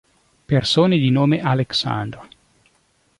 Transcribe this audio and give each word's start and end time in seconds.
Persone 0.47 0.97
di 0.97 1.11
nome 1.11 1.41
Alexandre 1.43 2.27